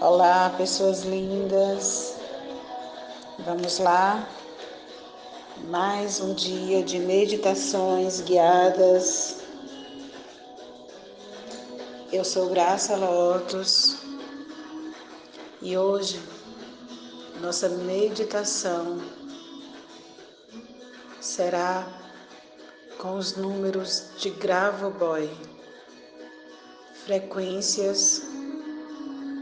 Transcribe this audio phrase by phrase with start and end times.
[0.00, 2.14] Olá, pessoas lindas.
[3.40, 4.28] Vamos lá.
[5.68, 9.38] Mais um dia de meditações guiadas.
[12.12, 13.96] Eu sou Graça Lotus
[15.60, 16.22] e hoje
[17.40, 19.02] nossa meditação
[21.20, 21.84] será
[22.98, 25.28] com os números de Gravoboy,
[27.04, 28.27] frequências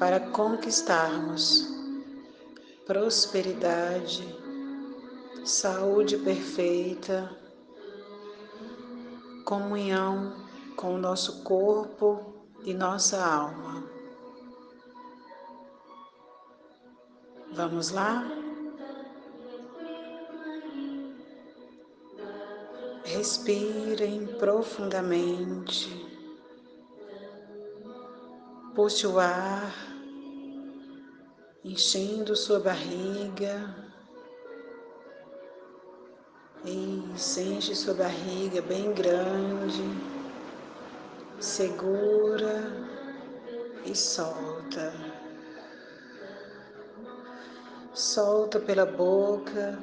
[0.00, 1.68] para conquistarmos
[2.86, 4.26] prosperidade,
[5.44, 7.30] saúde perfeita,
[9.44, 10.34] comunhão
[10.74, 13.84] com o nosso corpo e nossa alma.
[17.52, 18.24] Vamos lá?
[23.04, 26.08] Respirem profundamente.
[28.74, 29.89] Puxe o ar
[31.64, 33.74] enchendo sua barriga.
[36.64, 39.82] Isso, enche sua barriga bem grande.
[41.38, 42.90] Segura
[43.84, 44.92] e solta.
[47.94, 49.78] Solta pela boca,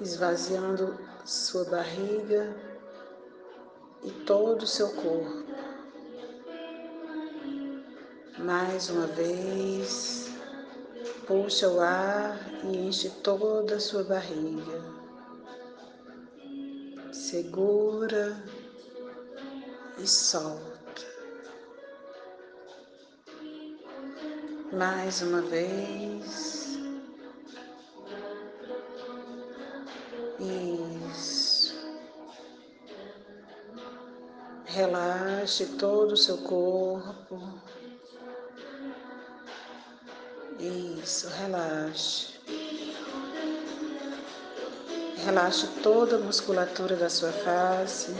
[0.00, 2.54] esvaziando sua barriga
[4.02, 5.41] e todo o seu corpo.
[8.42, 10.28] Mais uma vez,
[11.28, 14.82] puxa o ar e enche toda a sua barriga.
[17.12, 18.42] Segura
[19.96, 21.06] e solta.
[24.72, 26.76] Mais uma vez.
[30.40, 31.76] Isso.
[34.64, 37.62] Relaxe todo o seu corpo.
[40.62, 42.34] Isso, relaxe.
[45.24, 48.14] Relaxe toda a musculatura da sua face.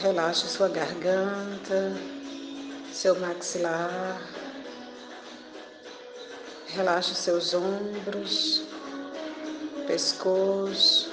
[0.00, 1.92] Relaxe sua garganta,
[2.90, 4.22] seu maxilar.
[6.68, 8.62] Relaxe seus ombros,
[9.86, 11.10] pescoço,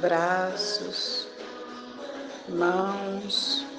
[0.00, 1.28] braços,
[2.48, 3.73] mãos.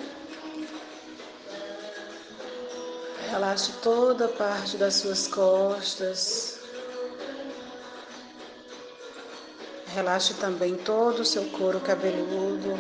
[3.35, 6.57] Relaxe toda parte das suas costas.
[9.88, 12.78] Relaxe também todo o seu couro cabeludo.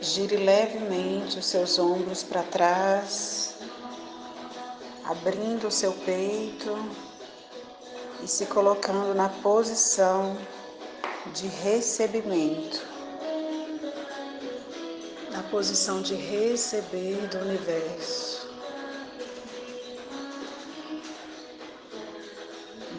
[0.00, 3.56] Gire levemente os seus ombros para trás,
[5.04, 6.74] abrindo o seu peito
[8.22, 10.34] e se colocando na posição
[11.34, 12.95] de recebimento
[15.46, 18.48] posição de receber do universo.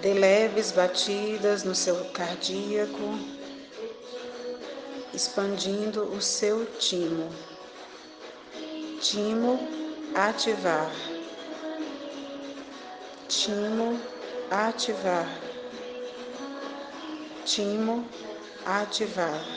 [0.02, 3.20] Dê leves batidas no seu cardíaco,
[5.14, 7.30] expandindo o seu timo.
[9.02, 9.60] Timo
[10.14, 10.92] ativar.
[13.28, 14.00] Timo
[14.52, 15.28] ativar.
[17.46, 18.08] Timo
[18.66, 19.57] ativar.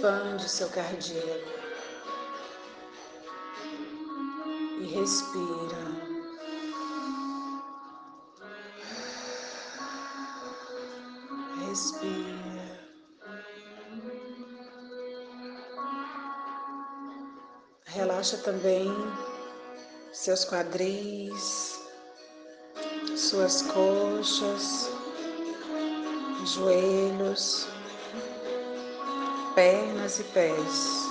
[0.00, 1.50] Expande seu cardíaco.
[4.80, 5.76] E respira.
[11.68, 12.88] Respira.
[17.84, 18.88] Relaxa também
[20.14, 21.78] seus quadris,
[23.18, 24.88] suas coxas,
[26.46, 27.68] joelhos
[29.54, 31.10] pernas e pés.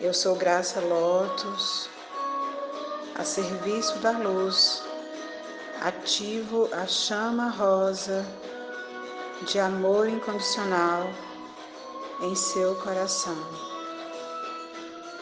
[0.00, 1.90] Eu sou Graça Lotus,
[3.16, 4.82] a serviço da luz,
[5.82, 8.24] ativo a chama rosa
[9.42, 11.10] de amor incondicional
[12.22, 13.36] em seu coração.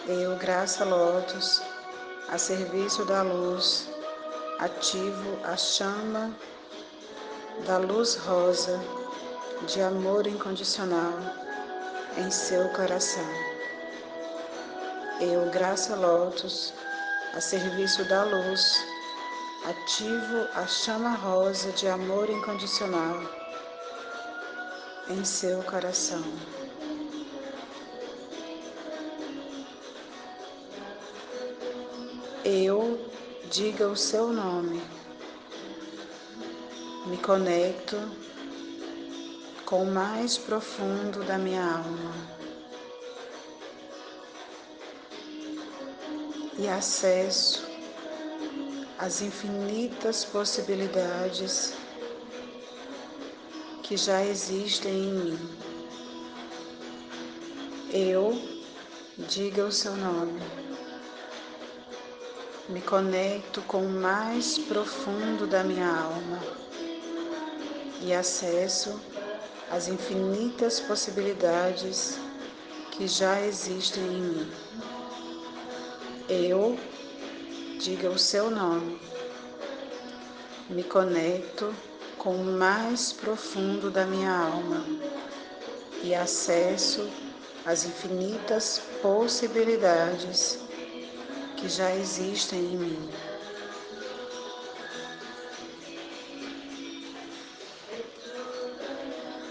[0.07, 1.63] Eu, Graça Lotus,
[2.29, 3.89] a serviço da luz,
[4.59, 6.35] ativo a chama
[7.67, 8.81] da luz rosa
[9.67, 11.13] de amor incondicional
[12.17, 13.29] em seu coração.
[15.21, 16.73] Eu, Graça Lotus,
[17.35, 18.83] a serviço da luz,
[19.67, 23.21] ativo a chama rosa de amor incondicional
[25.11, 26.25] em seu coração.
[32.45, 33.16] Eu,
[33.51, 34.83] diga o seu nome.
[37.07, 37.97] Me conecto
[39.65, 42.37] com o mais profundo da minha alma
[46.59, 47.67] e acesso
[48.99, 51.75] as infinitas possibilidades
[53.83, 55.57] que já existem em mim.
[57.93, 58.37] Eu,
[59.29, 60.41] diga o seu nome.
[62.69, 66.43] Me conecto com o mais profundo da minha alma
[68.03, 69.01] e acesso
[69.71, 72.19] as infinitas possibilidades
[72.91, 74.53] que já existem em mim.
[76.29, 76.77] Eu,
[77.79, 79.01] diga o seu nome.
[80.69, 81.73] Me conecto
[82.19, 84.85] com o mais profundo da minha alma
[86.03, 87.09] e acesso
[87.65, 90.66] as infinitas possibilidades
[91.57, 93.11] que já existem em mim.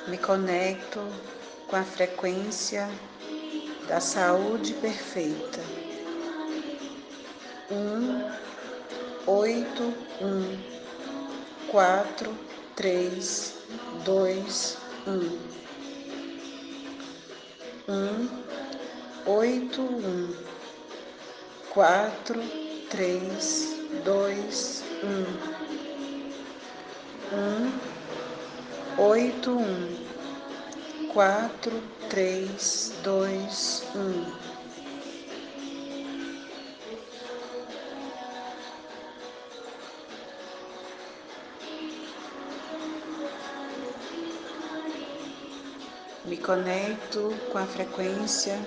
[0.07, 0.99] Me conecto
[1.67, 2.87] com a frequência
[3.87, 5.61] da saúde perfeita.
[7.71, 8.29] Um,
[9.25, 9.83] oito,
[10.21, 10.75] um,
[11.71, 12.37] quatro,
[12.75, 13.55] três,
[14.03, 14.77] dois,
[15.07, 15.55] um.
[17.87, 18.29] Um,
[19.25, 20.54] oito, um,
[21.75, 22.41] quatro,
[22.89, 23.75] três,
[24.05, 25.25] dois, um.
[27.35, 27.69] Um,
[28.97, 29.97] oito, um,
[31.11, 34.23] quatro, três, dois, um.
[46.23, 48.57] Me conecto com a frequência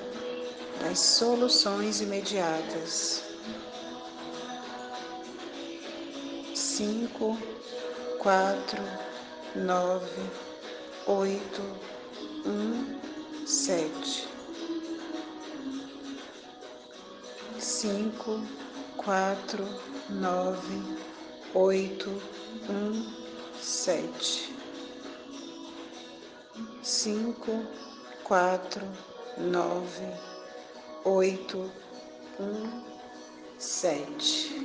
[0.80, 3.22] das soluções imediatas.
[6.54, 7.38] Cinco,
[8.18, 8.82] quatro,
[9.54, 10.22] nove,
[11.06, 11.62] oito,
[12.46, 14.28] um, sete.
[17.58, 18.40] Cinco,
[18.96, 19.64] quatro,
[20.10, 20.98] nove,
[21.54, 22.10] oito,
[22.68, 23.12] um,
[23.60, 24.58] sete
[26.88, 27.66] cinco,
[28.24, 28.82] quatro,
[29.36, 30.06] nove,
[31.04, 31.70] oito,
[32.40, 32.82] um,
[33.58, 34.58] sete.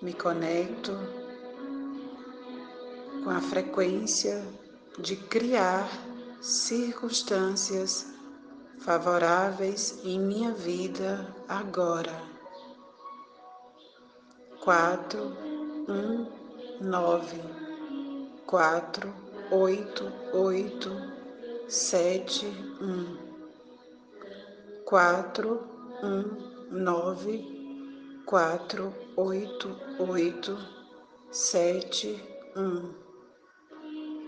[0.00, 0.92] Me conecto
[3.24, 4.46] com a frequência
[4.98, 5.88] de criar
[6.40, 8.06] circunstâncias
[8.80, 12.22] favoráveis em minha vida agora.
[14.60, 15.36] Quatro,
[15.88, 16.26] um,
[16.80, 17.58] nove
[18.48, 19.12] quatro,
[19.50, 20.90] oito, oito,
[21.68, 22.46] sete,
[22.80, 23.18] um,
[24.86, 25.68] quatro,
[26.02, 27.44] um, nove,
[28.24, 30.58] quatro, oito, oito,
[31.30, 32.24] sete,
[32.56, 32.94] um,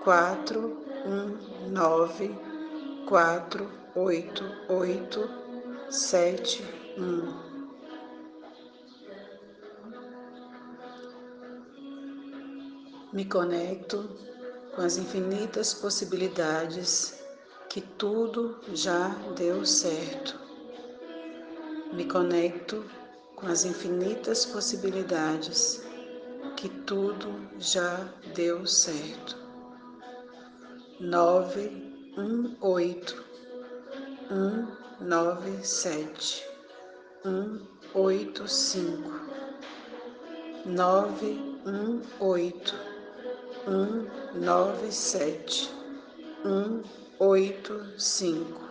[0.05, 2.31] quatro, um, nove,
[3.09, 5.27] quatro, oito, oito,
[5.89, 6.63] sete,
[6.99, 7.49] um.
[13.15, 14.09] Me conecto
[14.77, 17.20] com as infinitas possibilidades
[17.71, 20.37] que tudo já deu certo.
[21.93, 22.85] Me conecto
[23.37, 25.81] com as infinitas possibilidades
[26.57, 27.29] que tudo
[27.61, 29.37] já deu certo.
[30.99, 31.69] Nove,
[32.19, 33.25] um, oito,
[34.33, 34.67] um,
[35.01, 36.45] nove, sete,
[46.45, 46.83] um,
[47.21, 48.63] oito, cinco,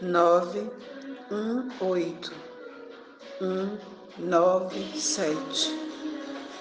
[0.00, 0.60] nove,
[1.30, 2.32] um, oito
[3.42, 3.78] um,
[4.18, 5.70] nove, sete,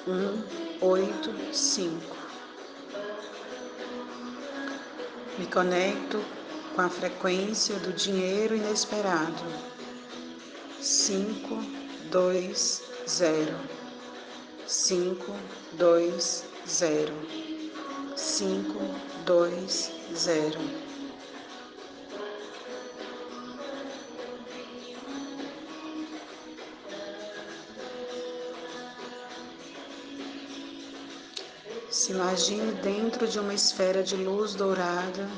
[0.05, 2.17] um, oito, cinco.
[5.39, 6.22] Me conecto
[6.75, 9.43] com a frequência do dinheiro inesperado.
[10.81, 11.55] Cinco,
[12.12, 13.55] dois, zero
[14.67, 15.34] cinco,
[15.77, 17.13] dois, zero,
[18.17, 18.79] cinco,
[19.25, 20.59] dois, zero.
[31.91, 35.29] Se imagine dentro de uma esfera de luz dourada.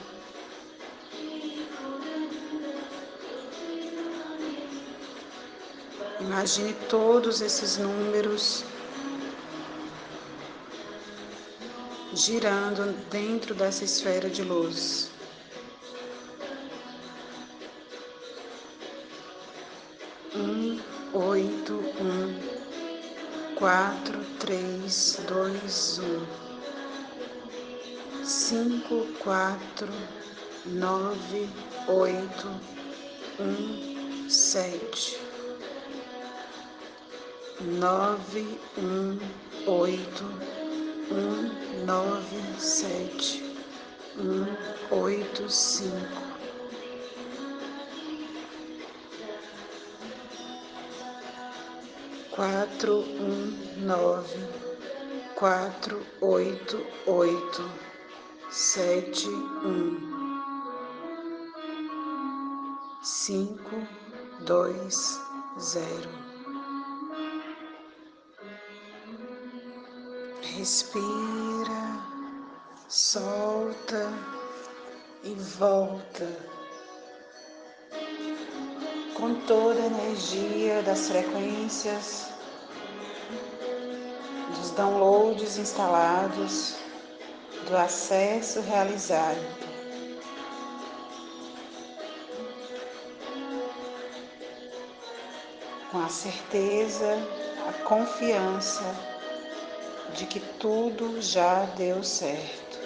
[6.21, 8.63] Imagine todos esses números
[12.13, 15.11] girando dentro dessa esfera de luz.
[20.35, 20.79] Um,
[21.13, 22.39] oito, um,
[23.55, 26.25] quatro, três, dois, um,
[28.23, 29.89] cinco, quatro,
[30.65, 31.49] nove,
[31.87, 32.47] oito,
[33.39, 35.19] um, sete,
[37.59, 39.19] nove, um,
[39.67, 40.48] oito,
[41.11, 43.43] um, nove, sete,
[44.17, 46.29] um, oito, cinco.
[52.39, 54.39] quatro, um, nove,
[55.35, 57.69] quatro, oito, oito,
[58.49, 60.39] sete, um,
[63.03, 63.85] cinco,
[64.45, 65.19] dois,
[65.59, 66.28] zero.
[70.59, 72.03] Respira,
[72.89, 74.11] solta
[75.23, 76.27] e volta
[79.15, 82.27] com toda a energia das frequências
[84.53, 86.75] dos downloads instalados,
[87.65, 89.39] do acesso realizado.
[95.89, 97.17] Com a certeza,
[97.65, 99.18] a confiança
[100.15, 102.79] de que tudo já deu certo.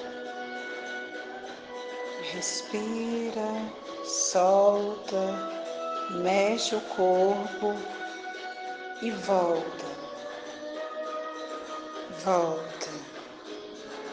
[2.33, 3.51] Respira,
[4.03, 5.51] solta,
[6.21, 7.75] mexe o corpo
[9.01, 9.93] e volta
[12.23, 13.12] volta.